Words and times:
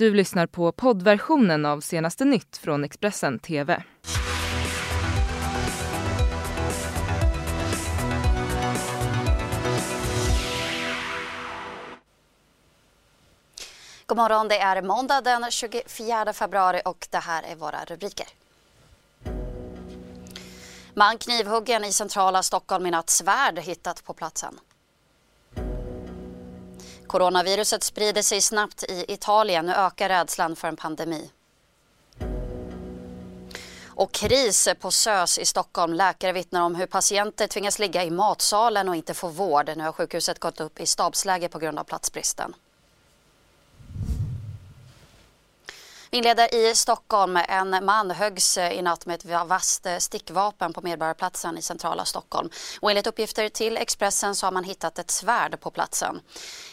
Du 0.00 0.14
lyssnar 0.14 0.46
på 0.46 0.72
poddversionen 0.72 1.66
av 1.66 1.80
senaste 1.80 2.24
nytt 2.24 2.56
från 2.56 2.84
Expressen 2.84 3.38
TV. 3.38 3.82
God 14.06 14.16
morgon, 14.16 14.48
det 14.48 14.58
är 14.58 14.82
måndag 14.82 15.20
den 15.20 15.50
24 15.50 16.32
februari 16.32 16.82
och 16.84 17.08
det 17.10 17.18
här 17.18 17.42
är 17.42 17.56
våra 17.56 17.84
rubriker. 17.84 18.26
Man 20.94 21.18
knivhuggen 21.18 21.84
i 21.84 21.92
centrala 21.92 22.42
Stockholm 22.42 22.86
i 22.86 22.90
natt 22.90 23.10
svärd 23.10 23.58
hittat 23.58 24.04
på 24.04 24.14
platsen. 24.14 24.58
Coronaviruset 27.10 27.82
sprider 27.82 28.22
sig 28.22 28.40
snabbt 28.40 28.82
i 28.82 29.04
Italien. 29.08 29.66
Nu 29.66 29.72
ökar 29.72 30.08
rädslan 30.08 30.56
för 30.56 30.68
en 30.68 30.76
pandemi. 30.76 31.30
Och 33.86 34.12
kris 34.12 34.68
på 34.80 34.90
SÖS 34.90 35.38
i 35.38 35.44
Stockholm. 35.44 35.94
Läkare 35.94 36.32
vittnar 36.32 36.62
om 36.62 36.74
hur 36.74 36.86
patienter 36.86 37.46
tvingas 37.46 37.78
ligga 37.78 38.04
i 38.04 38.10
matsalen 38.10 38.88
och 38.88 38.96
inte 38.96 39.14
få 39.14 39.28
vård. 39.28 39.72
Nu 39.76 39.84
har 39.84 39.92
sjukhuset 39.92 40.38
gått 40.38 40.60
upp 40.60 40.80
i 40.80 40.86
stabsläge 40.86 41.48
på 41.48 41.58
grund 41.58 41.78
av 41.78 41.84
platsbristen. 41.84 42.54
Vi 45.66 45.72
inleder 46.10 46.54
i 46.54 46.74
Stockholm. 46.74 47.36
En 47.36 47.84
man 47.84 48.10
höggs 48.10 48.58
eh, 48.58 48.72
i 48.72 48.82
natt 48.82 49.06
med 49.06 49.14
ett 49.14 49.46
vasst 49.46 49.86
eh, 49.86 49.96
stickvapen 49.96 50.72
på 50.72 50.80
Medborgarplatsen 50.80 51.58
i 51.58 51.62
centrala 51.62 52.04
Stockholm. 52.04 52.50
Och 52.80 52.90
enligt 52.90 53.06
uppgifter 53.06 53.48
till 53.48 53.76
Expressen 53.76 54.34
så 54.34 54.46
har 54.46 54.52
man 54.52 54.64
hittat 54.64 54.98
ett 54.98 55.10
svärd 55.10 55.60
på 55.60 55.70
platsen. 55.70 56.20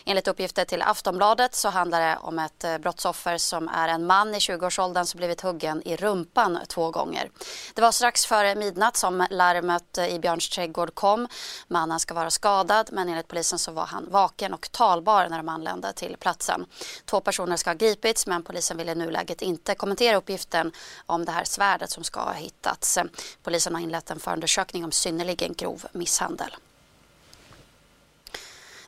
Enligt 0.06 0.28
uppgifter 0.28 0.66
till 0.66 0.82
Aftonbladet 0.82 1.56
så 1.56 1.70
handlar 1.70 2.02
det 2.02 2.18
om 2.22 2.40
ett 2.40 2.64
eh, 2.64 2.78
brottsoffer 2.78 3.38
som 3.38 3.70
är 3.70 3.88
en 3.88 4.06
man 4.06 4.36
i 4.36 4.38
20-årsåldern 4.38 5.06
som 5.06 5.18
blivit 5.18 5.42
huggen 5.42 5.82
i 5.86 5.96
rumpan 5.96 6.60
två 6.68 6.92
gånger. 6.92 7.30
Det 7.74 7.82
var 7.82 7.92
strax 7.92 8.26
före 8.26 8.56
midnatt 8.56 8.98
som 8.98 9.28
larmet 9.30 9.98
i 9.98 10.20
Björns 10.20 10.50
trädgård 10.50 10.96
kom. 10.96 11.28
Mannen 11.68 12.00
ska 12.00 12.14
vara 12.14 12.30
skadad 12.30 12.90
men 12.92 13.10
enligt 13.10 13.28
polisen 13.28 13.60
så 13.60 13.72
var 13.72 13.86
han 13.86 14.10
vaken 14.10 14.54
och 14.54 14.72
talbar 14.72 15.30
när 15.30 15.38
de 15.38 15.50
anlände 15.50 15.94
till 15.94 16.18
platsen. 16.20 16.66
Två 17.06 17.20
personer 17.20 17.58
ska 17.58 17.70
ha 17.70 17.76
gripits 17.76 18.28
men 18.28 18.44
polisen 18.44 18.78
ville 18.78 18.96
nu 18.96 19.08
nuläget 19.08 19.27
inte 19.42 19.76
kommentera 19.76 20.18
uppgiften 20.18 20.72
om 21.06 21.26
det 21.26 21.32
här 21.32 21.44
svärdet 21.44 21.90
som 21.90 22.04
ska 22.04 22.20
ha 22.20 22.34
hittats. 22.34 22.98
Polisen 23.44 23.76
har 23.76 23.82
inlett 23.82 24.12
en 24.12 24.20
förundersökning 24.20 24.86
om 24.86 24.92
synnerligen 24.92 25.54
grov 25.54 25.86
misshandel. 25.92 26.56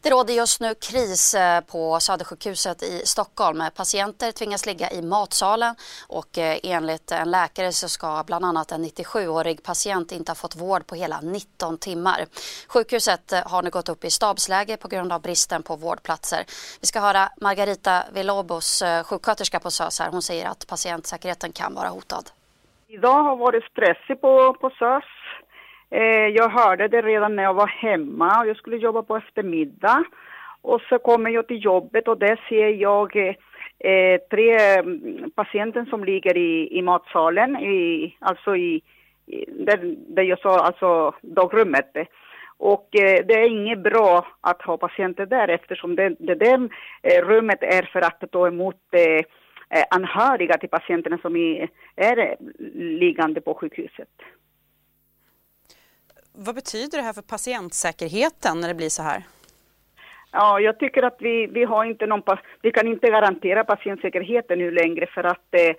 Det 0.01 0.09
råder 0.09 0.33
just 0.33 0.61
nu 0.61 0.73
kris 0.75 1.33
eh, 1.33 1.61
på 1.61 1.99
Södersjukhuset 1.99 2.83
i 2.83 3.01
Stockholm. 3.05 3.61
Eh, 3.61 3.69
patienter 3.69 4.31
tvingas 4.31 4.65
ligga 4.65 4.91
i 4.91 5.01
matsalen 5.01 5.75
och 6.07 6.37
eh, 6.37 6.57
enligt 6.63 7.11
en 7.11 7.31
läkare 7.31 7.71
så 7.71 7.89
ska 7.89 8.23
bland 8.27 8.45
annat 8.45 8.71
en 8.71 8.85
97-årig 8.85 9.63
patient 9.63 10.11
inte 10.11 10.31
ha 10.31 10.35
fått 10.35 10.55
vård 10.55 10.87
på 10.87 10.95
hela 10.95 11.21
19 11.21 11.77
timmar. 11.77 12.25
Sjukhuset 12.67 13.33
har 13.45 13.61
nu 13.61 13.69
gått 13.69 13.89
upp 13.89 14.05
i 14.05 14.09
stabsläge 14.09 14.77
på 14.77 14.87
grund 14.87 15.13
av 15.13 15.21
bristen 15.21 15.63
på 15.63 15.75
vårdplatser. 15.75 16.43
Vi 16.81 16.87
ska 16.87 16.99
höra 16.99 17.29
Margarita 17.41 18.03
Vilobos, 18.13 18.83
sjuksköterska 19.05 19.59
på 19.59 19.71
SÖS 19.71 19.99
här. 19.99 20.11
Hon 20.11 20.21
säger 20.21 20.45
att 20.45 20.67
patientsäkerheten 20.67 21.51
kan 21.51 21.73
vara 21.73 21.89
hotad. 21.89 22.29
Idag 22.87 23.23
har 23.23 23.35
varit 23.35 23.63
stressigt 23.63 24.21
på, 24.21 24.53
på 24.53 24.69
SÖS 24.69 25.18
Eh, 25.91 26.27
jag 26.27 26.49
hörde 26.49 26.87
det 26.87 27.01
redan 27.01 27.35
när 27.35 27.43
jag 27.43 27.53
var 27.53 27.67
hemma 27.67 28.39
och 28.39 28.47
jag 28.47 28.57
skulle 28.57 28.77
jobba 28.77 29.03
på 29.03 29.17
eftermiddag. 29.17 30.03
Och 30.61 30.81
så 30.81 30.99
kommer 30.99 31.29
jag 31.29 31.47
till 31.47 31.63
jobbet 31.63 32.07
och 32.07 32.17
där 32.17 32.39
ser 32.49 32.67
jag 32.67 33.15
eh, 33.15 33.35
eh 33.79 34.19
tre 34.31 34.57
mm, 34.57 35.31
patienter 35.35 35.85
som 35.89 36.03
ligger 36.03 36.37
i, 36.37 36.77
i 36.77 36.81
matsalen, 36.81 37.55
i, 37.55 38.15
alltså 38.19 38.55
i, 38.55 38.81
i 39.25 39.45
där, 39.47 39.95
där 40.15 40.23
jag 40.23 40.39
sa, 40.39 40.59
alltså 40.59 41.13
dagrummet. 41.21 41.91
Och 42.57 42.95
eh, 42.95 43.25
det 43.25 43.33
är 43.33 43.49
inget 43.49 43.79
bra 43.79 44.27
att 44.41 44.61
ha 44.61 44.77
patienter 44.77 45.25
där 45.25 45.47
eftersom 45.47 45.95
det, 45.95 46.15
det 46.19 46.35
där 46.35 46.69
eh, 47.03 47.27
rummet 47.27 47.63
är 47.63 47.83
för 47.83 48.01
att 48.01 48.31
ta 48.31 48.47
emot 48.47 48.75
eh 48.91 49.23
anhöriga 49.89 50.57
till 50.57 50.69
patienterna 50.69 51.17
som 51.17 51.35
är, 51.35 51.69
är 51.95 52.35
liggande 52.75 53.41
på 53.41 53.53
sjukhuset. 53.53 54.09
Vad 56.33 56.55
betyder 56.55 56.97
det 56.97 57.03
här 57.03 57.13
för 57.13 57.21
patientsäkerheten 57.21 58.59
när 58.59 58.67
det 58.67 58.73
blir 58.73 58.89
så 58.89 59.03
här? 59.03 59.23
Ja, 60.31 60.59
jag 60.59 60.79
tycker 60.79 61.03
att 61.03 61.17
vi, 61.19 61.47
vi 61.47 61.63
har 61.63 61.85
inte 61.85 62.05
någon, 62.05 62.21
vi 62.61 62.71
kan 62.71 62.87
inte 62.87 63.07
garantera 63.07 63.63
patientsäkerheten 63.63 64.59
nu 64.59 64.71
längre 64.71 65.07
för 65.07 65.23
att 65.23 65.53
eh, 65.53 65.75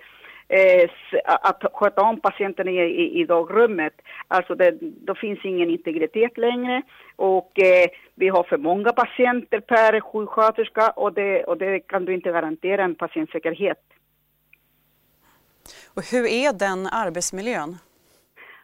eh 0.57 0.89
att 1.25 1.63
sköta 1.73 2.01
om 2.01 2.21
patienterna 2.21 2.71
i, 2.71 2.75
i, 2.75 3.21
i 3.21 3.25
dagrummet. 3.25 3.93
Alltså 4.27 4.55
det, 4.55 4.77
då 4.81 5.15
finns 5.15 5.45
ingen 5.45 5.69
integritet 5.69 6.37
längre 6.37 6.81
och 7.15 7.59
eh, 7.59 7.87
vi 8.15 8.27
har 8.27 8.43
för 8.43 8.57
många 8.57 8.93
patienter 8.93 9.59
per 9.59 10.01
sjuksköterska 10.01 10.89
och 10.89 11.13
det, 11.13 11.43
och 11.43 11.57
det 11.57 11.79
kan 11.79 12.05
du 12.05 12.13
inte 12.13 12.31
garantera 12.31 12.83
en 12.83 12.95
patientsäkerhet. 12.95 13.83
Och 15.93 16.03
hur 16.11 16.25
är 16.25 16.53
den 16.53 16.87
arbetsmiljön? 16.87 17.77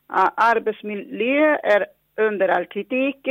Arbetsmiljö 0.08 1.58
är 1.64 1.86
under 2.16 2.48
all 2.50 2.66
kritik 2.66 3.28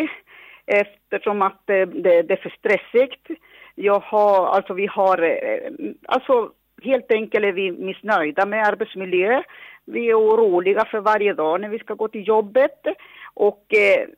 eftersom 0.67 1.43
att 1.43 1.61
det, 1.65 1.85
det, 1.85 2.31
är 2.31 2.37
för 2.37 2.55
stressigt. 2.59 3.27
Jag 3.75 4.01
har, 4.01 4.47
alltså 4.47 4.75
vi 4.75 4.87
har, 4.87 5.23
eh, 5.23 5.71
alltså 6.07 6.51
helt 6.83 7.13
enkelt 7.13 7.45
är 7.45 7.53
vi 7.53 7.73
missnöjda 7.73 8.47
med 8.47 8.67
arbetsmiljö. 8.67 9.43
Vi 9.85 10.11
är 10.11 10.15
oroliga 10.15 10.85
för 10.85 11.01
varje 11.01 11.35
dag 11.35 11.61
när 11.61 11.69
vi 11.69 11.79
ska 11.79 11.95
gå 11.95 12.09
till 12.09 12.29
jobbet 12.29 12.87
och 13.35 13.75
eh, 13.75 14.09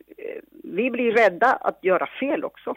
vi 0.65 0.91
blir 0.91 1.13
rädda 1.13 1.53
att 1.53 1.85
göra 1.85 2.07
fel 2.21 2.45
också. 2.45 2.75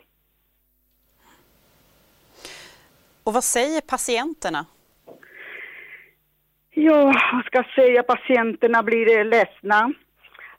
Och 3.23 3.33
vad 3.33 3.43
säger 3.43 3.81
patienterna? 3.81 4.65
Ja, 6.73 7.13
vad 7.33 7.45
ska 7.45 7.57
jag 7.57 7.73
säga, 7.75 8.03
patienterna 8.03 8.83
blir 8.83 9.17
eh, 9.17 9.25
ledsna. 9.25 9.93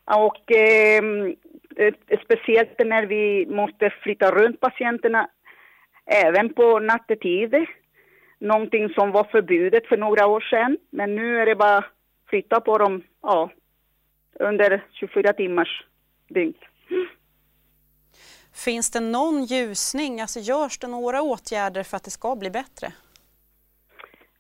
Och 0.05 0.53
ehm, 0.53 1.37
eh, 1.77 1.95
speciellt 2.25 2.79
när 2.79 3.07
vi 3.07 3.47
måste 3.47 3.91
flytta 4.03 4.31
runt 4.31 4.61
patienterna 4.61 5.29
även 6.07 6.55
på 6.55 6.79
nattetid. 6.79 7.55
Någonting 8.39 8.89
som 8.89 9.13
var 9.13 9.25
förbjudet 9.25 9.87
för 9.87 9.97
några 9.97 10.27
år 10.27 10.41
sedan. 10.41 10.79
Men 10.91 11.17
nu 11.17 11.41
är 11.41 11.47
det 11.47 11.57
bara 11.57 11.85
flytta 12.29 12.61
på 12.61 12.79
dem 12.79 13.03
ja, 13.23 13.51
under 14.41 14.85
24 14.93 15.33
timmars 15.33 15.85
dygn. 16.29 16.55
Finns 18.55 18.91
det 18.91 19.01
någon 19.01 19.45
ljusning? 19.45 20.21
Alltså 20.21 20.41
görs 20.41 20.79
det 20.79 20.87
några 20.87 21.23
åtgärder 21.23 21.83
för 21.83 21.97
att 21.97 22.05
det 22.05 22.11
ska 22.11 22.37
bli 22.37 22.51
bättre? 22.51 22.93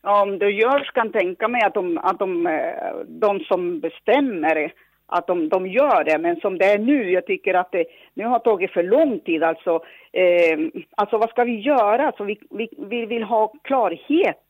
Om 0.02 0.38
det 0.38 0.50
görs 0.50 0.90
kan 0.90 1.12
tänka 1.12 1.48
mig 1.48 1.62
att 1.62 1.74
de, 1.74 1.98
att 1.98 2.18
de, 2.18 2.46
eh, 2.46 2.94
de 3.06 3.40
som 3.40 3.80
bestämmer 3.80 4.72
att 5.06 5.26
de, 5.26 5.48
de 5.48 5.66
gör 5.66 6.04
det, 6.04 6.18
men 6.18 6.40
som 6.40 6.58
det 6.58 6.64
är 6.64 6.78
nu, 6.78 7.10
jag 7.10 7.26
tycker 7.26 7.54
att 7.54 7.72
det 7.72 7.84
nu 8.14 8.24
har 8.24 8.38
tagit 8.38 8.72
för 8.72 8.82
lång 8.82 9.20
tid. 9.20 9.42
Alltså, 9.42 9.84
eh, 10.12 10.58
alltså 10.96 11.18
vad 11.18 11.30
ska 11.30 11.44
vi 11.44 11.60
göra? 11.60 12.06
Alltså, 12.06 12.24
vi, 12.24 12.38
vi, 12.50 12.68
vi 12.78 13.06
vill 13.06 13.22
ha 13.22 13.52
klarhet. 13.62 14.46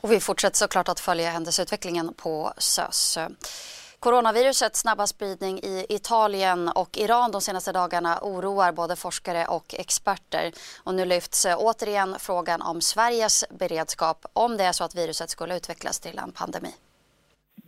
Och 0.00 0.12
vi 0.12 0.20
fortsätter 0.20 0.56
såklart 0.56 0.88
att 0.88 1.00
följa 1.00 1.30
händelseutvecklingen 1.30 2.14
på 2.22 2.52
SÖS. 2.56 3.18
Coronavirusets 4.06 4.80
snabba 4.80 5.06
spridning 5.06 5.56
i 5.72 5.76
Italien 5.98 6.60
och 6.82 6.92
Iran 7.04 7.28
de 7.34 7.40
senaste 7.40 7.72
dagarna 7.80 8.12
oroar 8.32 8.70
både 8.80 8.94
forskare 9.04 9.42
och 9.56 9.68
experter. 9.84 10.44
Och 10.86 10.94
nu 10.94 11.04
lyfts 11.14 11.38
återigen 11.68 12.10
frågan 12.28 12.60
om 12.70 12.78
Sveriges 12.92 13.36
beredskap 13.60 14.18
om 14.44 14.50
det 14.58 14.64
är 14.70 14.74
så 14.78 14.84
att 14.84 14.94
viruset 15.00 15.30
skulle 15.30 15.56
utvecklas 15.56 15.96
till 16.00 16.16
en 16.24 16.32
pandemi. 16.40 16.72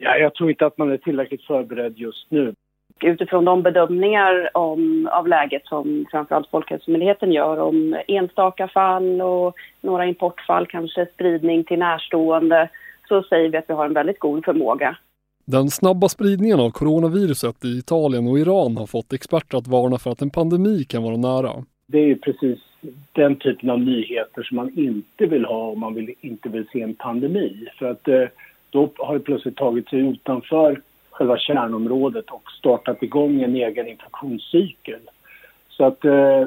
Ja, 0.05 0.13
jag 0.25 0.35
tror 0.35 0.51
inte 0.51 0.67
att 0.67 0.79
man 0.79 0.93
är 0.93 0.97
tillräckligt 0.97 1.45
förberedd 1.51 1.95
just 1.99 2.31
nu. 2.31 2.55
Utifrån 3.03 3.45
de 3.45 3.63
bedömningar 3.63 4.51
om, 4.57 5.09
av 5.13 5.29
läget 5.29 5.67
som 5.67 6.07
framförallt 6.11 6.51
Folkhälsomyndigheten 6.51 7.33
gör 7.33 7.57
om 7.59 7.97
enstaka 8.09 8.69
fall 8.69 9.23
och 9.23 9.55
några 9.81 10.07
importfall, 10.07 10.67
kanske 10.67 11.07
spridning 11.15 11.65
till 11.65 11.79
närstående, 11.79 12.69
så 13.09 13.23
säger 13.23 13.49
vi 13.49 13.59
att 13.59 13.71
vi 13.71 13.75
har 13.75 13.87
en 13.87 14.01
väldigt 14.01 14.19
god 14.19 14.45
förmåga 14.45 14.97
den 15.45 15.71
snabba 15.71 16.09
spridningen 16.09 16.61
av 16.61 16.71
coronaviruset 16.71 17.65
i 17.65 17.79
Italien 17.79 18.29
och 18.29 18.39
Iran 18.39 18.77
har 18.77 18.87
fått 18.87 19.13
experter 19.13 19.59
att 19.59 19.67
varna 19.67 19.99
för 19.99 20.11
att 20.11 20.23
en 20.23 20.31
pandemi 20.31 20.85
kan 20.85 21.03
vara 21.03 21.17
nära. 21.17 21.65
Det 21.87 22.11
är 22.11 22.15
precis 22.15 22.59
den 23.13 23.37
typen 23.37 23.71
av 23.71 23.81
nyheter 23.81 24.43
som 24.43 24.57
man 24.57 24.79
inte 24.79 25.27
vill 25.27 25.45
ha 25.45 25.67
om 25.67 25.81
man 25.81 25.95
vill, 25.95 26.15
inte 26.21 26.49
vill 26.49 26.67
se 26.73 26.81
en 26.81 26.95
pandemi. 26.95 27.67
För 27.79 27.91
att 27.91 28.09
eh, 28.09 28.25
då 28.71 28.91
har 28.99 29.15
det 29.15 29.21
plötsligt 29.21 29.57
tagit 29.57 29.89
sig 29.89 29.99
utanför 29.99 30.81
själva 31.11 31.39
kärnområdet 31.39 32.31
och 32.31 32.51
startat 32.59 33.03
igång 33.03 33.43
en 33.43 33.57
egen 33.57 33.89
infektionscykel. 33.89 35.01
Så 35.69 35.85
att 35.85 36.05
eh, 36.05 36.47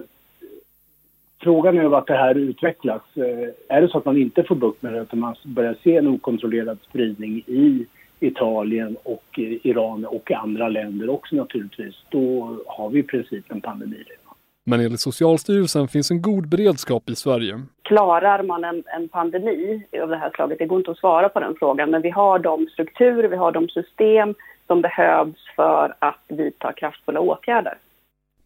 Frågan 1.40 1.78
är 1.78 1.84
vart 1.84 2.08
det 2.08 2.18
här 2.18 2.36
utvecklas. 2.36 3.02
Eh, 3.16 3.76
är 3.78 3.82
det 3.82 3.88
så 3.88 3.98
att 3.98 4.06
man 4.06 4.18
inte 4.18 4.44
får 4.44 4.56
bukt 4.56 4.82
med 4.82 4.94
det 4.94 5.02
utan 5.02 5.20
man 5.20 5.36
börjar 5.44 5.76
se 5.84 5.96
en 5.96 6.08
okontrollerad 6.08 6.78
spridning 6.90 7.44
i 7.48 7.86
Italien 8.19 8.98
och 9.04 9.40
Iran 9.64 10.06
och 10.06 10.31
andra 10.31 10.69
länder 10.69 11.10
också 11.10 11.36
naturligtvis, 11.36 11.96
då 12.10 12.58
har 12.68 12.90
vi 12.90 13.00
i 13.00 13.04
princip 13.04 13.52
en 13.52 13.62
pandemi 13.62 13.96
redan. 13.96 14.36
Men 14.64 14.80
enligt 14.80 15.00
Socialstyrelsen 15.00 15.88
finns 15.88 16.12
en 16.12 16.22
god 16.22 16.50
beredskap 16.50 17.10
i 17.10 17.16
Sverige. 17.16 17.62
Klarar 17.81 18.44
man 18.44 18.64
en, 18.64 18.84
en 18.86 19.10
pandemi 19.10 19.84
av 20.02 20.10
det 20.10 20.18
här 20.18 20.31
slaget? 20.36 20.60
Det 20.60 20.66
går 20.66 20.78
inte 20.78 20.92
att 20.92 20.98
svara 20.98 21.30
på 21.30 21.40
den 21.40 21.56
frågan, 21.60 21.92
men 21.92 22.02
vi 22.02 22.10
har 22.10 22.40
de 22.40 22.68
strukturer, 22.74 23.30
vi 23.30 23.36
har 23.36 23.52
de 23.52 23.69
system 23.69 24.36
som 24.68 24.81
behövs 24.81 25.38
för 25.56 25.96
att 26.00 26.24
vidta 26.28 26.74
kraftfulla 26.74 27.20
åtgärder. 27.20 27.78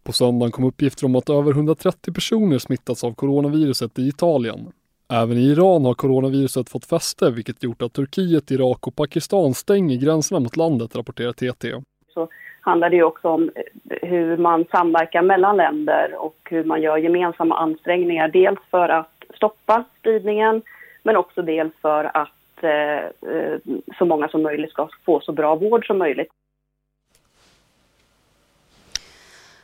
På 0.03 0.11
söndagen 0.11 0.51
kom 0.51 0.63
uppgifter 0.63 1.05
om 1.05 1.15
att 1.15 1.29
över 1.29 1.51
130 1.51 2.13
personer 2.13 2.57
smittats 2.57 3.03
av 3.03 3.13
coronaviruset 3.13 3.99
i 3.99 4.07
Italien. 4.07 4.71
Även 5.13 5.37
i 5.37 5.51
Iran 5.51 5.85
har 5.85 5.93
coronaviruset 5.93 6.69
fått 6.69 6.85
fäste 6.85 7.31
vilket 7.31 7.63
gjort 7.63 7.81
att 7.81 7.93
Turkiet, 7.93 8.51
Irak 8.51 8.87
och 8.87 8.95
Pakistan 8.95 9.53
stänger 9.53 9.97
gränserna 9.97 10.39
mot 10.39 10.57
landet, 10.57 10.95
rapporterar 10.95 11.31
TT. 11.31 11.67
Så 12.13 12.27
handlar 12.61 12.89
det 12.89 13.03
också 13.03 13.27
om 13.27 13.51
eh, 13.55 14.09
hur 14.09 14.37
man 14.37 14.65
samverkar 14.71 15.21
mellan 15.21 15.57
länder 15.57 16.15
och 16.17 16.37
hur 16.49 16.63
man 16.63 16.81
gör 16.81 16.97
gemensamma 16.97 17.57
ansträngningar. 17.57 18.27
Dels 18.27 18.59
för 18.71 18.89
att 18.89 19.23
stoppa 19.35 19.83
spridningen 19.99 20.61
men 21.03 21.15
också 21.15 21.41
dels 21.41 21.73
för 21.81 22.03
att 22.17 22.63
eh, 22.63 23.05
eh 23.33 23.57
så 23.97 24.05
många 24.05 24.27
som 24.27 24.41
möjligt 24.43 24.71
ska 24.71 24.89
få 25.05 25.19
så 25.19 25.31
bra 25.31 25.55
vård 25.55 25.87
som 25.87 25.97
möjligt. 25.97 26.31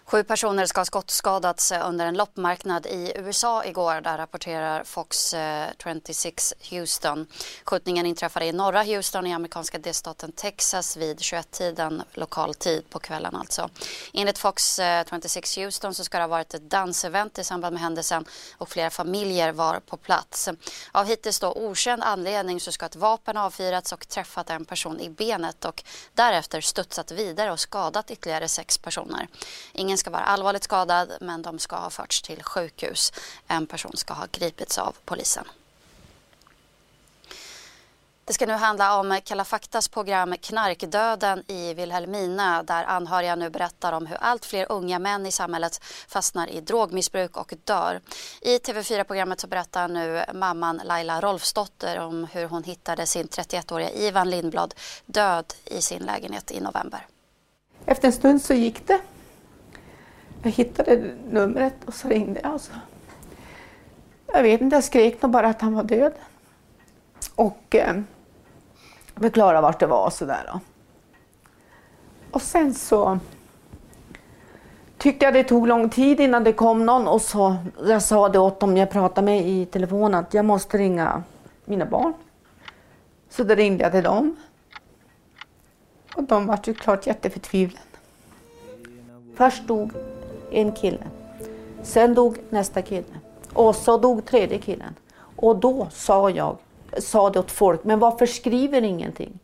Sju 0.10 0.24
personer 0.24 0.66
ska 0.66 0.80
ha 0.80 0.86
skottskadats 0.86 1.72
under 1.72 2.06
en 2.06 2.18
loppmarknad 2.18 2.86
i 2.86 3.14
USA 3.16 3.66
igår. 3.66 4.02
Där 4.02 4.18
rapporterar 4.18 4.84
Fox 4.84 5.34
eh, 5.34 5.68
26 5.84 6.54
Houston. 6.70 7.28
Skjutningen 7.64 8.06
inträffade 8.06 8.46
i 8.46 8.52
norra 8.52 8.84
Houston 8.84 9.28
i 9.28 9.34
amerikanska 9.34 9.78
delstaten 9.78 10.32
Texas 10.32 10.98
vid 10.98 11.18
21-tiden 11.18 12.04
lokal 12.14 12.54
tid 12.54 12.90
på 12.90 13.00
kvällen 13.00 13.36
alltså. 13.36 13.70
Enligt 14.14 14.38
Fox 14.38 14.80
eh, 14.80 15.06
26 15.10 15.58
Houston 15.58 15.94
så 15.94 16.04
ska 16.04 16.18
det 16.18 16.24
ha 16.24 16.28
varit 16.28 16.54
ett 16.54 16.70
dansevent 16.70 17.40
i 17.40 17.44
samband 17.44 17.74
med 17.74 17.82
händelsen 17.82 18.26
och 18.58 18.70
flera 18.70 18.90
familjer 18.90 19.52
var 19.52 19.80
på 19.80 19.98
plats. 19.98 20.50
Av 20.92 21.06
hittills 21.06 21.40
då 21.40 21.52
okänd 21.52 22.04
anledning 22.04 22.60
så 22.60 22.72
ska 22.72 22.86
ett 22.86 22.96
vapen 22.96 23.38
avfyrats 23.38 23.92
och 23.92 24.08
träffat 24.08 24.50
en 24.50 24.66
person 24.66 25.00
i 25.00 25.10
benet 25.10 25.66
och 25.66 25.84
därefter 26.14 26.62
studsat 26.62 27.12
vidare 27.12 27.52
och 27.52 27.60
skadat 27.60 28.12
ytterligare 28.12 28.48
sex 28.48 28.78
personer. 28.78 29.28
Ingen 29.74 29.97
Ingen 29.98 30.02
ska 30.02 30.10
vara 30.10 30.24
allvarligt 30.24 30.64
skadad 30.64 31.12
men 31.22 31.42
de 31.42 31.60
ska 31.60 31.76
ha 31.76 31.90
förts 31.90 32.22
till 32.22 32.44
sjukhus. 32.44 33.12
En 33.48 33.68
person 33.68 33.92
ska 33.96 34.14
ha 34.14 34.26
gripits 34.32 34.78
av 34.78 34.96
polisen. 35.06 35.46
Det 38.26 38.34
ska 38.34 38.46
nu 38.46 38.54
handla 38.54 39.00
om 39.00 39.20
Kalla 39.24 39.46
faktas 39.46 39.88
program 39.88 40.36
Knarkdöden 40.42 41.44
i 41.48 41.74
Vilhelmina 41.74 42.64
där 42.64 42.84
anhöriga 42.84 43.36
nu 43.36 43.50
berättar 43.50 43.94
om 43.94 44.06
hur 44.06 44.18
allt 44.18 44.46
fler 44.46 44.72
unga 44.72 45.00
män 45.00 45.26
i 45.26 45.32
samhället 45.32 45.84
fastnar 46.08 46.48
i 46.48 46.62
drogmissbruk 46.62 47.38
och 47.38 47.54
dör. 47.64 48.02
I 48.42 48.58
TV4-programmet 48.58 49.40
så 49.40 49.48
berättar 49.48 49.88
nu 49.88 50.24
mamman 50.34 50.82
Laila 50.86 51.22
Rolfsdotter 51.22 52.00
om 52.00 52.28
hur 52.32 52.46
hon 52.46 52.64
hittade 52.64 53.06
sin 53.06 53.28
31-åriga 53.28 53.92
Ivan 53.92 54.30
Lindblad 54.30 54.74
död 55.06 55.54
i 55.66 55.82
sin 55.82 56.04
lägenhet 56.04 56.52
i 56.52 56.60
november. 56.60 57.08
Efter 57.86 58.08
en 58.08 58.14
stund 58.14 58.42
så 58.42 58.54
gick 58.54 58.88
det 58.88 59.02
jag 60.44 60.52
hittade 60.52 61.12
numret 61.30 61.76
och 61.86 61.94
så 61.94 62.08
ringde 62.08 62.40
jag. 62.44 62.54
Och 62.54 62.62
så. 62.62 62.72
Jag 64.34 64.44
vet 64.44 64.62
inte, 64.62 64.76
jag 64.76 64.84
skrek 64.84 65.22
nog 65.22 65.32
bara 65.32 65.48
att 65.48 65.62
han 65.62 65.74
var 65.74 65.84
död. 65.84 66.14
Och 67.36 67.76
eh, 67.76 68.02
förklarade 69.16 69.62
vart 69.62 69.80
det 69.80 69.88
var 69.88 70.06
och 70.06 70.14
sådär. 70.14 70.60
Och 72.32 72.42
sen 72.42 72.74
så 72.74 73.20
tyckte 74.98 75.26
jag 75.26 75.34
det 75.34 75.44
tog 75.44 75.68
lång 75.68 75.90
tid 75.90 76.20
innan 76.20 76.44
det 76.44 76.54
kom 76.54 76.86
någon 76.86 77.08
och 77.08 77.22
så, 77.22 77.56
jag 77.88 78.02
sa 78.02 78.30
det 78.30 78.40
åt 78.40 78.60
dem 78.60 78.78
jag 78.78 78.90
pratade 78.90 79.26
med 79.26 79.48
i 79.48 79.66
telefon 79.66 80.16
att 80.16 80.34
jag 80.34 80.46
måste 80.46 80.78
ringa 80.78 81.24
mina 81.66 81.86
barn. 81.86 82.14
Så 83.30 83.44
då 83.44 83.56
ringde 83.56 83.84
jag 83.84 83.92
till 83.92 84.04
dem. 84.04 84.36
Och 86.16 86.24
de 86.24 86.46
var 86.46 86.60
ju 86.64 86.74
klart 86.74 87.08
jätteförtvivlade. 87.08 87.82
Först 89.36 89.68
dog 89.68 89.92
en 90.52 90.72
kille. 90.72 91.04
Sen 91.84 92.14
dog 92.14 92.38
nästa 92.50 92.82
kille. 92.82 93.20
Och 93.54 93.76
så 93.76 93.98
dog 93.98 94.26
tredje 94.26 94.58
killen. 94.58 94.96
Och 95.36 95.56
då 95.56 95.88
sa 95.92 96.30
jag, 96.30 96.58
sa 96.98 97.30
det 97.30 97.40
åt 97.40 97.52
folk, 97.52 97.84
men 97.84 98.00
varför 98.00 98.26
skriver 98.26 98.82
ni 98.82 98.88
ingenting? 98.88 99.40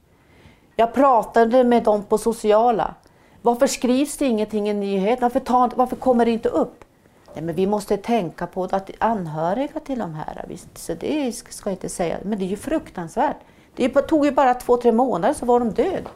Jag 0.75 0.93
pratade 0.93 1.63
med 1.63 1.83
dem 1.83 2.03
på 2.03 2.17
sociala. 2.17 2.95
Varför 3.41 3.67
skrivs 3.67 4.17
det 4.17 4.25
ingenting 4.25 4.69
i 4.69 4.73
nyheterna? 4.73 5.29
Varför, 5.33 5.77
varför 5.77 5.95
kommer 5.95 6.25
det 6.25 6.31
inte 6.31 6.49
upp? 6.49 6.85
Nej, 7.33 7.43
men 7.43 7.55
vi 7.55 7.67
måste 7.67 7.97
tänka 7.97 8.47
på 8.47 8.63
att 8.63 8.91
anhöriga 8.99 9.79
till 9.79 9.99
de 9.99 10.13
här, 10.13 10.45
visst, 10.47 10.77
så 10.77 10.93
det 10.93 11.35
ska 11.35 11.69
jag 11.69 11.73
inte 11.73 11.89
säga, 11.89 12.17
men 12.23 12.39
det 12.39 12.45
är 12.45 12.47
ju 12.47 12.57
fruktansvärt. 12.57 13.37
Det 13.75 13.89
tog 13.89 14.25
ju 14.25 14.31
bara 14.31 14.53
två, 14.53 14.77
tre 14.77 14.91
månader 14.91 15.33
så 15.33 15.45
var 15.45 15.59
de 15.59 15.71
döda. 15.71 16.09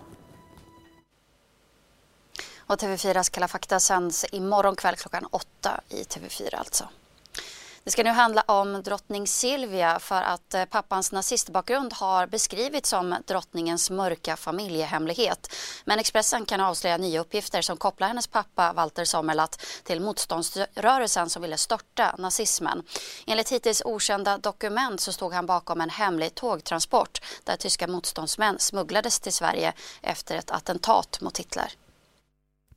Och 2.67 2.79
TV4s 2.79 3.31
Kalla 3.31 3.47
fakta 3.47 3.79
sänds 3.79 4.25
imorgon 4.31 4.75
kväll 4.75 4.95
klockan 4.95 5.25
åtta 5.31 5.81
i 5.89 6.03
TV4 6.03 6.55
alltså. 6.55 6.87
Det 7.87 7.91
ska 7.91 8.03
nu 8.03 8.09
handla 8.09 8.41
om 8.41 8.83
drottning 8.83 9.27
Silvia 9.27 9.99
för 9.99 10.21
att 10.21 10.53
eh, 10.53 10.65
pappans 10.65 11.11
nazistbakgrund 11.11 11.93
har 11.93 12.27
beskrivits 12.27 12.89
som 12.89 13.15
drottningens 13.25 13.89
mörka 13.89 14.37
familjehemlighet. 14.37 15.53
Men 15.85 15.99
Expressen 15.99 16.45
kan 16.45 16.59
avslöja 16.59 16.97
nya 16.97 17.19
uppgifter 17.19 17.61
som 17.61 17.77
kopplar 17.77 18.07
hennes 18.07 18.27
pappa 18.27 18.73
Walter 18.73 19.05
Sommerlath 19.05 19.57
till 19.83 20.01
motståndsrörelsen 20.01 21.29
som 21.29 21.41
ville 21.41 21.57
störta 21.57 22.15
nazismen. 22.17 22.83
Enligt 23.27 23.51
hittills 23.51 23.81
okända 23.85 24.37
dokument 24.37 25.01
så 25.01 25.13
stod 25.13 25.33
han 25.33 25.45
bakom 25.45 25.81
en 25.81 25.89
hemlig 25.89 26.35
tågtransport 26.35 27.21
där 27.43 27.55
tyska 27.55 27.87
motståndsmän 27.87 28.59
smugglades 28.59 29.19
till 29.19 29.33
Sverige 29.33 29.73
efter 30.01 30.35
ett 30.35 30.51
attentat 30.51 31.21
mot 31.21 31.37
Hitler. 31.37 31.73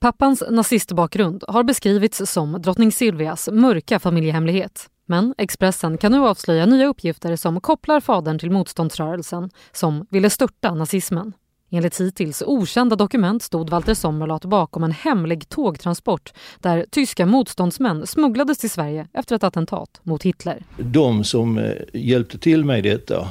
Pappans 0.01 0.43
nazistbakgrund 0.51 1.45
har 1.49 1.63
beskrivits 1.63 2.31
som 2.33 2.63
drottning 2.63 2.93
Silvias 2.93 3.49
mörka 3.53 3.99
familjehemlighet. 3.99 4.91
Men 5.07 5.35
Expressen 5.39 5.99
kan 5.99 6.13
nu 6.13 6.19
avslöja 6.19 6.67
nya 6.67 6.87
uppgifter 6.87 7.37
som 7.37 7.61
kopplar 7.61 8.01
fadern 8.01 8.39
till 8.39 8.51
motståndsrörelsen 8.51 9.51
som 9.73 10.07
ville 10.11 10.31
störta 10.31 10.75
nazismen. 10.75 11.33
Enligt 11.71 12.01
hittills 12.01 12.43
okända 12.47 12.97
dokument 12.97 13.43
stod 13.43 13.71
Walter 13.71 13.95
Sommerlath 13.95 14.49
bakom 14.49 14.85
en 14.85 14.93
hemlig 14.93 15.49
tågtransport 15.49 16.33
där 16.59 16.87
tyska 16.91 17.27
motståndsmän 17.27 18.07
smugglades 18.07 18.59
till 18.59 18.71
Sverige 18.71 19.09
efter 19.13 19.37
ett 19.37 19.45
attentat 19.45 20.01
mot 20.03 20.23
Hitler. 20.23 20.65
De 20.79 21.25
som 21.25 21.59
eh, 21.59 21.73
hjälpte 21.93 22.39
till 22.39 22.65
med 22.65 22.83
detta 22.83 23.29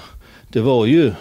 det 0.49 0.61
var 0.61 0.85
ju 0.85 1.13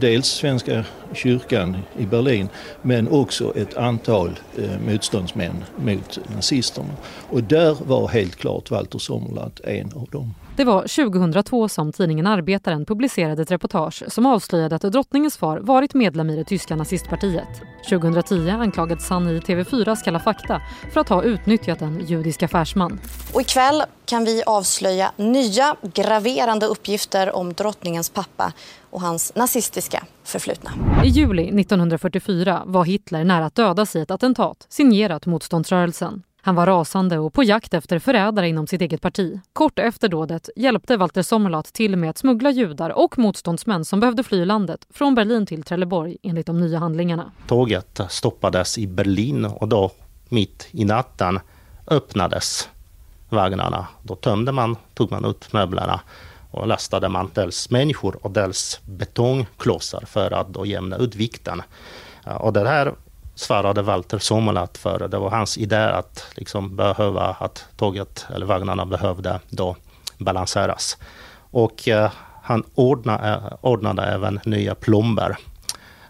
dels 0.00 0.26
Svenska 0.26 0.84
kyrkan 1.12 1.76
i 1.98 2.06
Berlin 2.06 2.48
men 2.82 3.08
också 3.08 3.56
ett 3.56 3.76
antal 3.76 4.38
eh, 4.58 4.80
motståndsmän 4.86 5.64
mot 5.76 6.18
nazisterna. 6.34 6.96
Och 7.30 7.42
där 7.42 7.76
var 7.86 8.08
helt 8.08 8.36
klart 8.36 8.70
Walter 8.70 8.98
Sommerlath 8.98 9.60
en 9.64 9.92
av 9.94 10.08
dem. 10.10 10.34
Det 10.56 10.64
var 10.64 10.80
2002 10.80 11.68
som 11.68 11.92
tidningen 11.92 12.26
Arbetaren 12.26 12.86
publicerade 12.86 13.42
ett 13.42 13.50
reportage 13.50 14.02
som 14.08 14.26
avslöjade 14.26 14.76
att 14.76 14.82
drottningens 14.82 15.36
far 15.36 15.58
varit 15.58 15.94
medlem 15.94 16.30
i 16.30 16.36
det 16.36 16.44
tyska 16.44 16.76
nazistpartiet. 16.76 17.48
2010 17.88 18.48
anklagades 18.50 19.10
han 19.10 19.28
i 19.28 19.40
TV4s 19.40 20.04
Kalla 20.04 20.20
fakta 20.20 20.62
för 20.92 21.00
att 21.00 21.08
ha 21.08 21.22
utnyttjat 21.22 21.82
en 21.82 22.06
judisk 22.06 22.42
affärsman. 22.42 23.00
Och 23.34 23.40
ikväll 23.40 23.82
kan 24.04 24.24
vi 24.24 24.42
avslöja 24.46 25.12
nya 25.16 25.76
graverande 25.82 26.66
uppgifter 26.66 27.36
om 27.36 27.52
drottningens 27.52 28.10
pappa 28.10 28.52
och 28.90 29.00
hans 29.00 29.32
nazistiska 29.34 30.04
förflutna. 30.24 30.70
I 31.04 31.08
juli 31.08 31.42
1944 31.60 32.62
var 32.66 32.84
Hitler 32.84 33.24
nära 33.24 33.46
att 33.46 33.54
dödas 33.54 33.96
i 33.96 34.00
ett 34.00 34.10
attentat 34.10 34.66
signerat 34.68 35.26
motståndsrörelsen. 35.26 36.22
Han 36.46 36.54
var 36.54 36.66
rasande 36.66 37.18
och 37.18 37.32
på 37.32 37.42
jakt 37.42 37.74
efter 37.74 37.98
förrädare 37.98 38.48
inom 38.48 38.66
sitt 38.66 38.80
eget 38.80 39.00
parti. 39.00 39.40
Kort 39.52 39.78
efter 39.78 40.08
dådet 40.08 40.50
hjälpte 40.56 40.96
Walter 40.96 41.22
Sommerlath 41.22 41.70
till 41.70 41.96
med 41.96 42.10
att 42.10 42.18
smuggla 42.18 42.50
judar 42.50 42.90
och 42.90 43.18
motståndsmän 43.18 43.84
som 43.84 44.00
behövde 44.00 44.22
fly 44.22 44.44
landet 44.44 44.86
från 44.90 45.14
Berlin 45.14 45.46
till 45.46 45.62
Trelleborg 45.62 46.16
enligt 46.22 46.46
de 46.46 46.60
nya 46.60 46.78
handlingarna. 46.78 47.32
Tåget 47.46 48.00
stoppades 48.08 48.78
i 48.78 48.86
Berlin 48.86 49.44
och 49.44 49.68
då 49.68 49.90
mitt 50.28 50.68
i 50.70 50.84
natten 50.84 51.40
öppnades 51.86 52.68
vagnarna. 53.28 53.86
Då 54.02 54.14
tömde 54.14 54.52
man, 54.52 54.76
tog 54.94 55.10
man 55.10 55.24
ut 55.24 55.52
möblerna 55.52 56.00
och 56.50 56.66
lastade 56.66 57.08
man 57.08 57.30
dels 57.34 57.70
människor 57.70 58.18
och 58.22 58.30
dels 58.30 58.80
betongklossar 58.84 60.04
för 60.06 60.30
att 60.30 60.48
då 60.48 60.66
jämna 60.66 60.96
ut 60.96 61.14
vikten. 61.14 61.62
Och 62.24 62.52
det 62.52 62.68
här 62.68 62.94
svarade 63.36 63.82
Walter 63.82 64.18
Sommerlath 64.18 64.80
för. 64.80 65.08
Det 65.08 65.18
var 65.18 65.30
hans 65.30 65.58
idé 65.58 65.76
att 65.76 66.26
liksom 66.34 66.76
behöva 66.76 67.22
att 67.22 67.64
tåget 67.76 68.26
eller 68.34 68.46
vagnarna 68.46 68.86
behövde 68.86 69.40
då 69.48 69.76
balanseras. 70.18 70.96
Och 71.50 71.88
eh, 71.88 72.10
han 72.42 72.64
ordnade, 72.74 73.28
eh, 73.28 73.58
ordnade 73.60 74.02
även 74.02 74.40
nya 74.44 74.74
plomber 74.74 75.36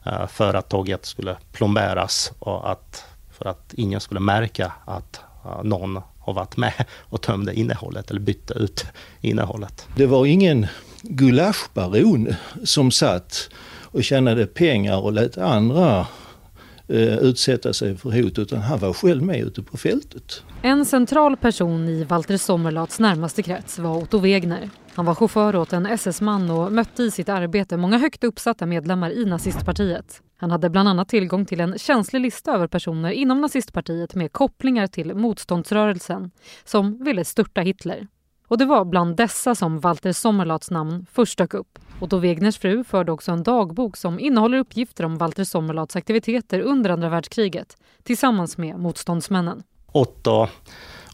eh, 0.04 0.26
för 0.26 0.54
att 0.54 0.68
tåget 0.68 1.06
skulle 1.06 1.36
plomberas 1.52 2.32
och 2.38 2.70
att, 2.70 3.04
för 3.30 3.48
att 3.48 3.74
ingen 3.76 4.00
skulle 4.00 4.20
märka 4.20 4.72
att 4.84 5.20
eh, 5.44 5.62
någon 5.62 6.02
har 6.18 6.32
varit 6.32 6.56
med 6.56 6.84
och 6.98 7.20
tömde 7.20 7.54
innehållet 7.54 8.10
eller 8.10 8.20
bytte 8.20 8.54
ut 8.54 8.86
innehållet. 9.20 9.88
Det 9.96 10.06
var 10.06 10.26
ingen 10.26 10.66
gulaschbaron 11.02 12.34
som 12.64 12.90
satt 12.90 13.48
och 13.82 14.04
tjänade 14.04 14.46
pengar 14.46 14.98
och 14.98 15.12
lät 15.12 15.38
andra 15.38 16.06
eh, 16.88 17.18
utsätta 17.18 17.72
sig 17.72 17.96
för 17.96 18.22
hot 18.22 18.38
utan 18.38 18.58
han 18.58 18.78
var 18.78 18.92
själv 18.92 19.22
med 19.22 19.40
ute 19.40 19.62
på 19.62 19.76
fältet. 19.76 20.42
En 20.62 20.84
central 20.84 21.36
person 21.36 21.88
i 21.88 22.04
Walter 22.04 22.36
Sommerlaths 22.36 23.00
närmaste 23.00 23.42
krets 23.42 23.78
var 23.78 23.96
Otto 23.96 24.18
Wegner. 24.18 24.70
Han 24.94 25.04
var 25.04 25.14
chaufför 25.14 25.56
åt 25.56 25.72
en 25.72 25.86
SS-man 25.86 26.50
och 26.50 26.72
mötte 26.72 27.02
i 27.02 27.10
sitt 27.10 27.28
arbete 27.28 27.76
många 27.76 27.98
högt 27.98 28.24
uppsatta 28.24 28.66
medlemmar 28.66 29.10
i 29.10 29.24
nazistpartiet. 29.24 30.22
Han 30.38 30.50
hade 30.50 30.70
bland 30.70 30.88
annat 30.88 31.08
tillgång 31.08 31.46
till 31.46 31.60
en 31.60 31.78
känslig 31.78 32.20
lista 32.20 32.54
över 32.54 32.66
personer 32.66 33.10
inom 33.10 33.40
nazistpartiet 33.40 34.14
med 34.14 34.32
kopplingar 34.32 34.86
till 34.86 35.14
motståndsrörelsen 35.14 36.30
som 36.64 37.04
ville 37.04 37.24
störta 37.24 37.60
Hitler. 37.60 38.06
Och 38.48 38.58
det 38.58 38.64
var 38.64 38.84
bland 38.84 39.16
dessa 39.16 39.54
som 39.54 39.80
Walter 39.80 40.12
Sommerlaths 40.12 40.70
namn 40.70 41.06
först 41.12 41.38
dök 41.38 41.54
upp. 41.54 41.78
Otto 42.00 42.18
Wegners 42.18 42.58
fru 42.58 42.84
förde 42.84 43.12
också 43.12 43.32
en 43.32 43.42
dagbok 43.42 43.96
som 43.96 44.20
innehåller 44.20 44.58
uppgifter 44.58 45.04
om 45.04 45.18
Walter 45.18 45.44
Sommerlaths 45.44 45.96
aktiviteter 45.96 46.60
under 46.60 46.90
andra 46.90 47.08
världskriget 47.08 47.76
tillsammans 48.02 48.58
med 48.58 48.78
motståndsmännen. 48.78 49.62
Otto 49.92 50.48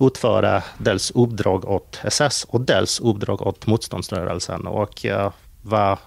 utförde 0.00 0.64
dels 0.78 1.10
uppdrag 1.10 1.64
åt 1.64 2.00
SS 2.04 2.44
och 2.44 2.60
dels 2.60 3.00
uppdrag 3.00 3.42
åt 3.42 3.66
motståndsrörelsen. 3.66 4.66
Och 4.66 5.06
eh, 5.06 5.32
vad 5.62 5.98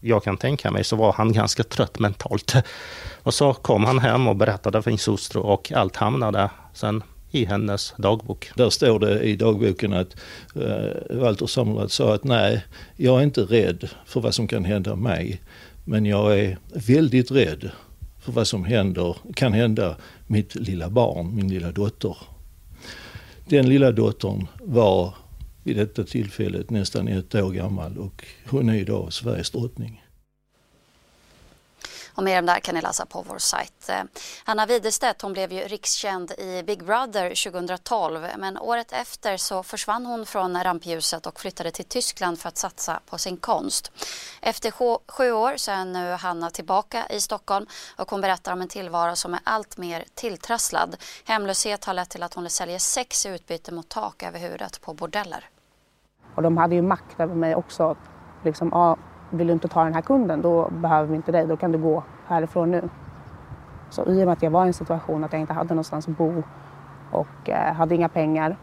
jag 0.00 0.24
kan 0.24 0.36
tänka 0.36 0.70
mig 0.70 0.84
så 0.84 0.96
var 0.96 1.12
han 1.12 1.32
ganska 1.32 1.62
trött 1.62 1.98
mentalt. 1.98 2.54
Och 3.22 3.34
så 3.34 3.54
kom 3.54 3.84
han 3.84 3.98
hem 3.98 4.28
och 4.28 4.36
berättade 4.36 4.82
för 4.82 4.90
sin 4.90 5.12
hustru 5.12 5.40
och 5.40 5.72
allt 5.72 5.96
hamnade 5.96 6.50
sen 6.72 7.02
i 7.30 7.44
hennes 7.44 7.94
dagbok. 7.98 8.50
Där 8.56 8.70
står 8.70 8.98
det 8.98 9.22
i 9.22 9.36
dagboken 9.36 9.92
att 9.92 10.16
eh, 10.54 11.16
Walter 11.18 11.46
Sommerlath 11.46 11.92
sa 11.92 12.14
att 12.14 12.24
nej, 12.24 12.64
jag 12.96 13.18
är 13.18 13.24
inte 13.24 13.40
rädd 13.40 13.88
för 14.06 14.20
vad 14.20 14.34
som 14.34 14.48
kan 14.48 14.64
hända 14.64 14.96
mig. 14.96 15.40
Men 15.84 16.06
jag 16.06 16.38
är 16.38 16.58
väldigt 16.72 17.30
rädd 17.30 17.70
för 18.20 18.32
vad 18.32 18.46
som 18.46 18.64
händer, 18.64 19.16
kan 19.34 19.52
hända 19.52 19.96
mitt 20.26 20.54
lilla 20.54 20.90
barn, 20.90 21.36
min 21.36 21.48
lilla 21.48 21.72
dotter. 21.72 22.16
Den 23.48 23.68
lilla 23.68 23.92
dottern 23.92 24.46
var 24.60 25.14
vid 25.62 25.76
detta 25.76 26.04
tillfället 26.04 26.70
nästan 26.70 27.08
ett 27.08 27.34
år 27.34 27.50
gammal 27.50 27.98
och 27.98 28.24
hon 28.50 28.68
är 28.68 28.74
idag 28.74 29.12
Sveriges 29.12 29.50
drottning. 29.50 30.02
Och 32.18 32.24
mer 32.24 32.38
om 32.38 32.46
det 32.46 32.52
här 32.52 32.60
kan 32.60 32.74
ni 32.74 32.80
läsa 32.80 33.06
på 33.06 33.24
vår 33.28 33.38
sajt. 33.38 33.88
Eh, 33.88 34.02
Hanna 34.44 34.66
Widerstedt 34.66 35.22
hon 35.22 35.32
blev 35.32 35.52
ju 35.52 35.60
rikskänd 35.60 36.30
i 36.30 36.62
Big 36.66 36.84
Brother 36.84 37.50
2012 37.50 38.26
men 38.38 38.58
året 38.58 38.92
efter 38.92 39.36
så 39.36 39.62
försvann 39.62 40.06
hon 40.06 40.26
från 40.26 40.64
rampljuset 40.64 41.26
och 41.26 41.40
flyttade 41.40 41.70
till 41.70 41.84
Tyskland 41.84 42.38
för 42.38 42.48
att 42.48 42.56
satsa 42.56 43.00
på 43.06 43.18
sin 43.18 43.36
konst. 43.36 43.92
Efter 44.42 44.70
sju 45.12 45.32
år 45.32 45.56
så 45.56 45.70
är 45.70 45.84
nu 45.84 46.12
Hanna 46.12 46.50
tillbaka 46.50 47.06
i 47.10 47.20
Stockholm 47.20 47.66
och 47.96 48.10
hon 48.10 48.20
berättar 48.20 48.52
om 48.52 48.60
en 48.60 48.68
tillvaro 48.68 49.16
som 49.16 49.34
är 49.34 49.40
allt 49.44 49.76
mer 49.76 50.04
tilltrasslad. 50.14 50.96
Hemlöshet 51.24 51.84
har 51.84 51.94
lett 51.94 52.10
till 52.10 52.22
att 52.22 52.34
hon 52.34 52.50
säljer 52.50 52.78
sex 52.78 53.26
i 53.26 53.28
utbyte 53.28 53.74
mot 53.74 53.88
tak 53.88 54.22
över 54.22 54.38
huvudet 54.38 54.80
på 54.80 54.94
bordeller. 54.94 55.48
Och 56.34 56.42
de 56.42 56.56
hade 56.56 56.74
ju 56.74 56.82
makt 56.82 57.20
över 57.20 57.34
mig 57.34 57.54
också. 57.54 57.96
Liksom, 58.44 58.68
ja, 58.72 58.96
vill 59.30 59.46
du 59.46 59.52
inte 59.52 59.68
ta 59.68 59.84
den 59.84 59.94
här 59.94 60.02
kunden 60.02 60.42
då 60.42 60.70
behöver 60.70 61.08
vi 61.08 61.16
inte 61.16 61.32
dig, 61.32 61.46
då 61.46 61.56
kan 61.56 61.72
du 61.72 61.78
gå 61.78 62.02
härifrån 62.26 62.70
nu. 62.70 62.88
Så 63.90 64.02
i 64.06 64.22
och 64.22 64.26
med 64.26 64.28
att 64.28 64.42
jag 64.42 64.50
var 64.50 64.64
i 64.64 64.66
en 64.66 64.74
situation 64.74 65.24
att 65.24 65.32
jag 65.32 65.40
inte 65.40 65.52
hade 65.52 65.68
någonstans 65.68 66.08
att 66.08 66.16
bo 66.16 66.42
och 67.10 67.50
eh, 67.50 67.74
hade 67.74 67.94
inga 67.94 68.08
pengar 68.08 68.56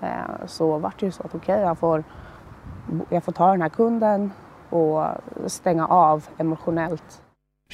eh, 0.00 0.46
så 0.46 0.78
var 0.78 0.92
det 0.98 1.06
ju 1.06 1.12
så 1.12 1.22
att 1.22 1.34
okej, 1.34 1.54
okay, 1.54 1.60
jag, 1.64 1.78
får, 1.78 2.04
jag 3.08 3.24
får 3.24 3.32
ta 3.32 3.50
den 3.50 3.62
här 3.62 3.68
kunden 3.68 4.30
och 4.70 5.04
stänga 5.46 5.86
av 5.86 6.26
emotionellt. 6.38 7.22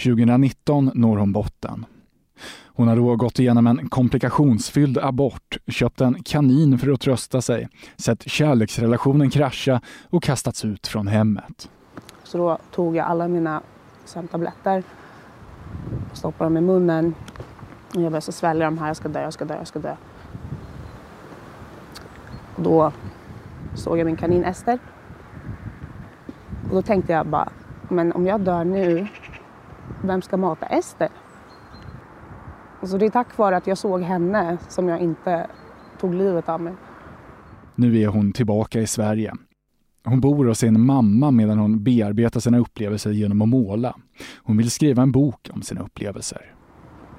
2019 0.04 0.90
når 0.94 1.16
hon 1.16 1.32
botten. 1.32 1.86
Hon 2.74 2.88
har 2.88 2.96
då 2.96 3.16
gått 3.16 3.38
igenom 3.38 3.66
en 3.66 3.88
komplikationsfylld 3.88 4.98
abort, 4.98 5.56
köpt 5.66 6.00
en 6.00 6.22
kanin 6.22 6.78
för 6.78 6.92
att 6.92 7.00
trösta 7.00 7.42
sig, 7.42 7.68
sett 7.96 8.30
kärleksrelationen 8.30 9.30
krascha 9.30 9.80
och 10.10 10.22
kastats 10.22 10.64
ut 10.64 10.86
från 10.86 11.06
hemmet. 11.06 11.70
Så 12.32 12.38
då 12.38 12.58
tog 12.70 12.96
jag 12.96 13.06
alla 13.06 13.28
mina 13.28 13.62
sömntabletter, 14.04 14.82
stoppade 16.12 16.46
dem 16.46 16.56
i 16.56 16.60
munnen 16.60 17.14
och 17.94 18.02
jag 18.02 18.12
började 18.12 18.32
svälja 18.32 18.64
de 18.64 18.78
här, 18.78 18.86
jag 18.86 18.96
ska 18.96 19.08
dö, 19.08 19.22
jag 19.22 19.32
ska 19.32 19.44
dö, 19.44 19.54
jag 19.54 19.66
ska 19.66 19.78
dö. 19.78 19.96
Och 22.56 22.62
då 22.62 22.92
såg 23.74 23.98
jag 23.98 24.06
min 24.06 24.16
kanin 24.16 24.44
Ester. 24.44 24.78
Och 26.68 26.74
då 26.74 26.82
tänkte 26.82 27.12
jag 27.12 27.26
bara, 27.26 27.48
men 27.88 28.12
om 28.12 28.26
jag 28.26 28.40
dör 28.40 28.64
nu, 28.64 29.06
vem 30.02 30.22
ska 30.22 30.36
mata 30.36 30.66
Ester? 30.66 31.08
Så 32.82 32.96
det 32.96 33.06
är 33.06 33.10
tack 33.10 33.38
vare 33.38 33.56
att 33.56 33.66
jag 33.66 33.78
såg 33.78 34.02
henne 34.02 34.58
som 34.68 34.88
jag 34.88 35.00
inte 35.00 35.46
tog 36.00 36.14
livet 36.14 36.48
av 36.48 36.60
mig. 36.60 36.74
Nu 37.74 38.00
är 38.00 38.06
hon 38.06 38.32
tillbaka 38.32 38.80
i 38.80 38.86
Sverige. 38.86 39.32
Hon 40.04 40.20
bor 40.20 40.44
hos 40.44 40.58
sin 40.58 40.80
mamma 40.80 41.30
medan 41.30 41.58
hon 41.58 41.84
bearbetar 41.84 42.40
sina 42.40 42.58
upplevelser 42.58 43.10
genom 43.10 43.42
att 43.42 43.48
måla. 43.48 43.96
Hon 44.42 44.56
vill 44.56 44.70
skriva 44.70 45.02
en 45.02 45.12
bok 45.12 45.50
om 45.52 45.62
sina 45.62 45.80
upplevelser. 45.80 46.54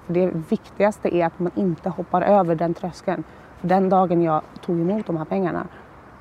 det 0.07 0.31
viktigaste 0.49 1.15
är 1.15 1.25
att 1.25 1.39
man 1.39 1.51
inte 1.55 1.89
hoppar 1.89 2.21
över 2.21 2.55
den 2.55 2.73
tröskeln. 2.73 3.23
För 3.61 3.67
den 3.67 3.89
dagen 3.89 4.21
jag 4.21 4.41
tog 4.65 4.79
emot 4.79 5.07
de 5.07 5.17
här 5.17 5.25
pengarna, 5.25 5.67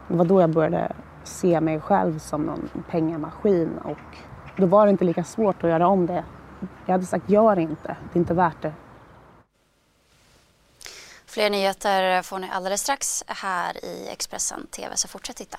det 0.08 0.14
var 0.16 0.24
då 0.24 0.40
jag 0.40 0.50
började 0.50 0.92
se 1.24 1.60
mig 1.60 1.80
själv 1.80 2.18
som 2.18 2.42
någon 2.42 2.70
pengamaskin 2.90 3.78
och 3.84 4.16
då 4.56 4.66
var 4.66 4.86
det 4.86 4.90
inte 4.90 5.04
lika 5.04 5.24
svårt 5.24 5.64
att 5.64 5.70
göra 5.70 5.86
om 5.86 6.06
det. 6.06 6.24
Jag 6.86 6.92
hade 6.92 7.06
sagt 7.06 7.30
gör 7.30 7.58
inte, 7.58 7.96
det 8.12 8.18
är 8.18 8.20
inte 8.20 8.34
värt 8.34 8.62
det. 8.62 8.72
Fler 11.26 11.50
nyheter 11.50 12.22
får 12.22 12.38
ni 12.38 12.50
alldeles 12.52 12.80
strax 12.80 13.24
här 13.26 13.84
i 13.84 14.08
Expressen 14.12 14.66
TV, 14.66 14.96
så 14.96 15.08
fortsätt 15.08 15.36
titta. 15.36 15.58